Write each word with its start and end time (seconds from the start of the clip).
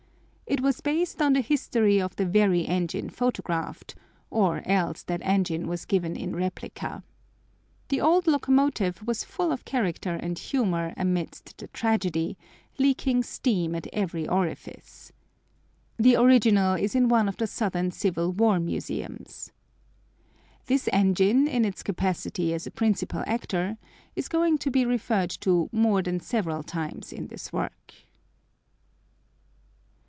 It 0.47 0.59
was 0.59 0.81
based 0.81 1.21
on 1.21 1.31
the 1.31 1.39
history 1.39 2.01
of 2.01 2.17
the 2.17 2.25
very 2.25 2.67
engine 2.67 3.09
photographed, 3.09 3.95
or 4.29 4.61
else 4.67 5.01
that 5.03 5.21
engine 5.23 5.65
was 5.65 5.85
given 5.85 6.17
in 6.17 6.35
replica. 6.35 7.05
The 7.87 8.01
old 8.01 8.27
locomotive 8.27 9.01
was 9.07 9.23
full 9.23 9.53
of 9.53 9.63
character 9.63 10.13
and 10.15 10.37
humor 10.37 10.93
amidst 10.97 11.57
the 11.57 11.69
tragedy, 11.69 12.37
leaking 12.77 13.23
steam 13.23 13.75
at 13.75 13.87
every 13.93 14.27
orifice. 14.27 15.13
The 15.95 16.17
original 16.17 16.75
is 16.75 16.95
in 16.95 17.07
one 17.07 17.29
of 17.29 17.37
the 17.37 17.47
Southern 17.47 17.91
Civil 17.91 18.33
War 18.33 18.59
museums. 18.59 19.53
This 20.65 20.89
engine 20.91 21.47
in 21.47 21.63
its 21.63 21.81
capacity 21.81 22.53
as 22.53 22.67
a 22.67 22.71
principal 22.71 23.23
actor 23.25 23.77
is 24.17 24.27
going 24.27 24.57
to 24.57 24.69
be 24.69 24.83
referred 24.85 25.29
to 25.47 25.69
more 25.71 26.01
than 26.01 26.19
several 26.19 26.61
times 26.61 27.13
in 27.13 27.27
this 27.27 27.53
work. 27.53 27.93